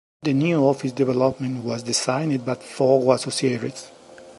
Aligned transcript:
The 0.23 0.33
new 0.33 0.65
office 0.65 0.93
development 0.93 1.63
was 1.63 1.83
designed 1.83 2.43
by 2.43 2.55
Foggo 2.55 3.13
Associates. 3.13 3.91